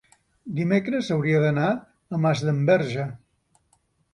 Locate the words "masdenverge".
2.25-3.07